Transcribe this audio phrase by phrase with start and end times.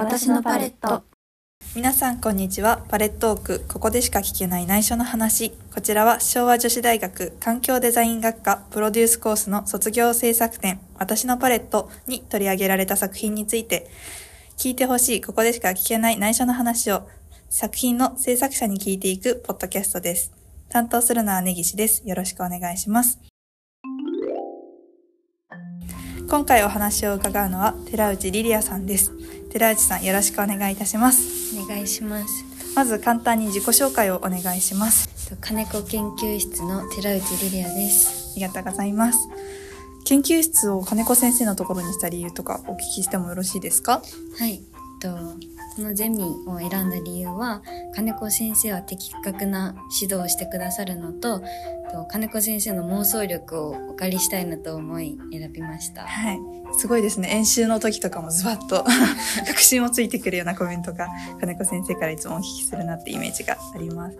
[0.00, 1.02] 私のパレット。
[1.76, 2.82] 皆さんこんにちは。
[2.88, 3.64] パレットオーク。
[3.68, 5.50] ここでしか聞けない内緒の話。
[5.74, 13.90] こちらは昭和女子大学環境デザイン学科プロデュースコースの卒業制作展私のパレットに取り上げられた作品について
[14.56, 17.06] 聞いてほしいここでしか聞けない内緒の話を
[17.50, 20.32] 作品の制作者に聞いていくポッドキャストです。
[20.70, 22.08] 担当するのは根岸です。
[22.08, 23.29] よろしくお願いします。
[26.30, 29.10] 今回お話を伺うのは寺内リリアさんです。
[29.50, 31.58] 寺内さんよろしくお願いいたします。
[31.60, 32.44] お願いします。
[32.76, 35.08] まず簡単に自己紹介をお願いします。
[35.40, 38.30] 金子研究室の寺内リリアです。
[38.36, 39.18] ありがとうございます。
[40.04, 44.00] 研究室を金子先生のところにした理由とかお聞きしてもよろしいですか？
[44.38, 44.62] はい。
[45.00, 45.08] と
[45.76, 47.62] このゼミを選んだ理由は
[47.94, 51.40] 金子先生は的確な指導をしてくださるのと
[51.90, 56.02] と金子先生の妄想力をお借りしたいなと思い選びました。
[56.02, 56.38] はい。
[56.78, 57.30] すごいですね。
[57.30, 58.84] 演習の時とかもズバッと
[59.46, 61.08] 確信をついてくるようなコメントが
[61.40, 64.16] 金子先生からいつもお聞きするなってイメージがあります。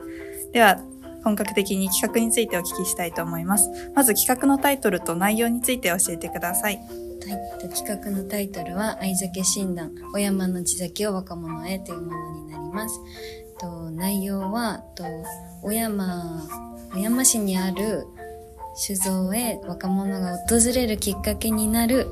[0.53, 0.81] では
[1.25, 6.81] 本格的に企画についてお聞きしたいと思いますまず企画のタイトルと内容について教えてください
[7.29, 12.99] はい、企画のタイトルは「愛酒診断お山の地酒を若者へ」というものになります。
[13.59, 15.05] と内容はと
[15.63, 16.49] 小山
[16.95, 18.07] 小山市にある
[18.75, 22.07] 酒造へ若者が訪れるきっかけになる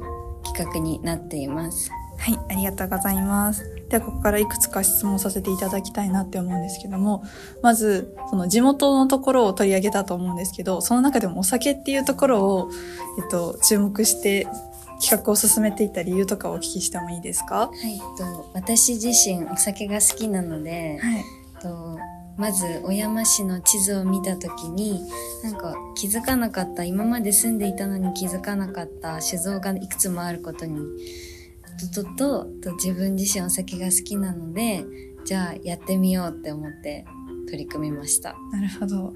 [0.44, 1.90] 企画になっています。
[2.18, 3.64] はい、ありがとうございます。
[3.88, 7.22] では、ここからいくつか質問させていただきたいなって思うんですけども、
[7.62, 12.70] まず、その地元のところを取り上げたと思うんですけど、その中でもお酒っていうところを、
[13.22, 14.46] えっと、注目して
[15.00, 17.68] 企画を進めていった理由とかをお聞きしてもいいですか？
[17.68, 21.24] はい、と私自身お酒が好きなので、はい。
[21.62, 21.98] と
[22.36, 25.02] まず小山市の地図を見た時に
[25.42, 30.78] なんか気づかなかった今まで住んでいたのに気づかなかった酒造がいくつもあることに
[31.80, 34.84] とととと自分自身お酒が好きなので
[35.24, 37.04] じゃあやってみようって思って
[37.46, 39.14] 取り組みましたなるほど。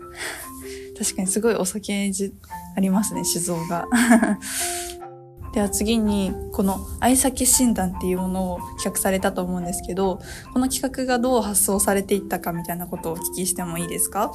[0.98, 2.32] 確かにすごいお酒じ
[2.76, 3.86] ありますね、酒造が。
[5.52, 10.20] では次に、この愛酒診断っていうものを企画されたと思うんですけど、
[10.52, 14.32] この企画がどう発想されていったかみたいなことをお聞きしてもいいですか？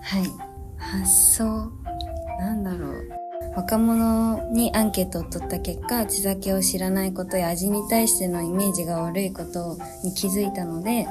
[0.00, 0.30] はい
[0.76, 1.72] 発想
[2.38, 3.08] なんだろう
[3.56, 11.06] 若者にアンケートを取った結果地酒を知らないことや味に対してのイメージが悪いことに気づいたので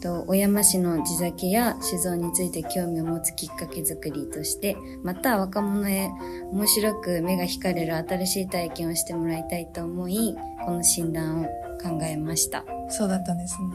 [0.00, 6.10] と小山市の地酒や酒造について興味を持つきっかけづくりとしてまた若者へ
[6.52, 11.44] 面白く目が惹かれる新しい体験をしてもらいたいと思いこの診断を
[11.82, 12.77] 考えました。
[12.90, 13.68] そうだったんですね。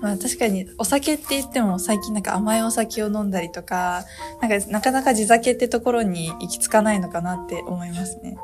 [0.00, 4.04] まあ確かにお酒って言っても最近なんか甘いお酒を飲んだりとか、
[4.40, 8.36] なんかなかなか地酒ってところに行き着かないのかなって思いますね。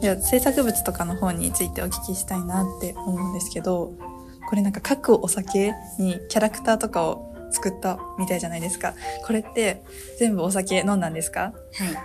[0.00, 3.92] では制作物とかの方についてお聞きしたいなって思うんですけど、
[4.48, 8.94] これなんか各お酒にキャラクターとかを作ったみたいじゃないですか。
[9.26, 9.82] これって
[10.18, 11.40] 全部お酒飲んだんですか？
[11.40, 11.54] はい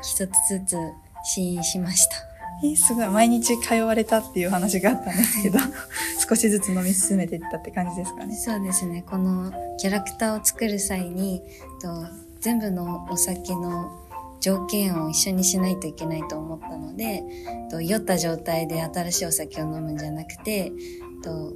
[0.01, 0.78] 一つずつ
[1.23, 2.16] 試飲しました
[2.63, 3.07] えーすごい。
[3.09, 5.59] 毎日通われたっていう話があったんですけど、
[6.29, 8.35] 少しずつ飲み進めていったって感じですかね。
[8.35, 9.03] そうですね。
[9.09, 11.41] このキャラクターを作る際に
[11.81, 12.05] と
[12.39, 13.91] 全部のお酒の
[14.39, 17.23] 条件を一緒にしないといけないと思ったので
[17.69, 20.72] と酔った状態で新しいお酒を飲むんじゃなくて
[21.23, 21.53] と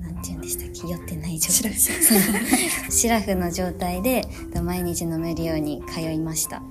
[0.00, 0.86] なんて言うんでしたっけ？
[0.88, 1.74] 酔ってない状態。
[2.90, 3.34] シラフ。
[3.34, 4.24] の状態で
[4.54, 6.62] と毎日飲めるように通いました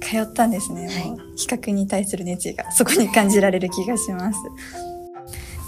[0.00, 0.86] 通ったんですね。
[0.86, 4.38] はいもう企画に対する熱意が そこに感じられる気がします。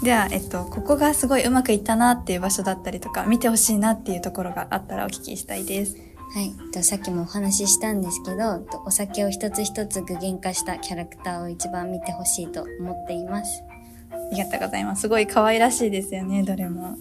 [0.03, 5.95] では、えっと、ここがすごいうまくいったなっていう場所だったりとか、見てほしいなっていうところがあったらお聞きしたいです。
[6.33, 13.63] はい、とさっきもお話ししたんですけどとお酒を一つ一つ具現化したキャラクターを一番見てほしいと思っています
[14.11, 15.01] ありがとうございます。
[15.01, 16.97] すごい可愛らしいですよね、どれも。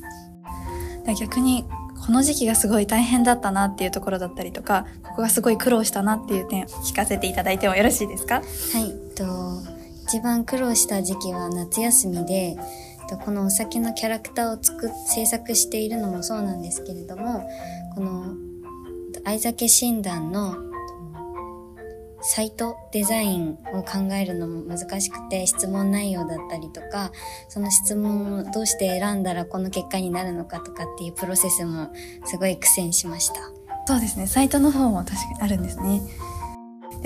[1.19, 1.65] 逆に、
[2.05, 8.37] この時期がすごい大変だったなっていうところだったりとか、ここがすごい苦労したなっていう点、聞かせていただいてもよろしいですか？
[8.37, 9.15] はい。
[9.15, 9.25] と
[10.05, 12.57] 一番苦労した時期は夏休みで
[13.25, 17.49] このお酒のキャラクターを作っ制作しているのもそうなんですけれども
[17.95, 18.35] この
[19.25, 20.57] 愛酒診断の
[22.23, 27.11] サイトデザインを考えるのも難しくて質問内容だったりとか
[27.49, 31.91] その質問をどうして選んだらこの結果になるのかとかっていうプロセスも
[32.25, 33.35] すごい苦戦しました。
[33.87, 34.27] そうですね。
[34.29, 36.01] サイトの方も確かにあるんですね。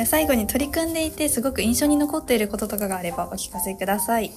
[0.04, 4.30] 最後に取り組んでいてすごく印象に残っていることとかがあればお聞かせください。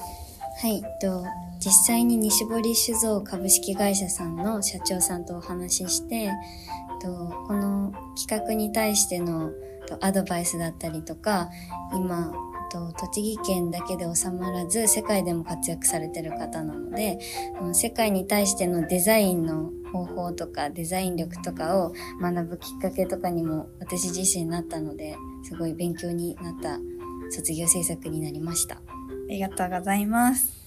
[0.61, 1.25] はい、と
[1.59, 6.31] 実際に西堀酒造株式会社さんの社長さんとお話しして
[7.01, 7.07] と
[7.47, 9.51] この企画に対しての
[9.89, 11.49] とアドバイスだったりとか
[11.93, 12.31] 今
[12.69, 17.19] と、栃木県だけで収まらず、世界でも活躍されてる方なので、
[17.73, 26.77] 世界に対してのデザインの方法とか、デザイン力とかを学ぶきっかけとかにも私自身なったので、すごい勉強になった
[27.31, 28.75] 卒業制作になりました。
[28.75, 28.81] あ
[29.27, 30.57] りがとうございます。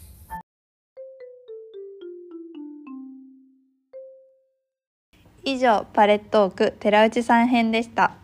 [5.44, 8.21] 以上、パレットーク寺内さん編でした。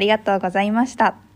[0.00, 1.29] ありがとうございました。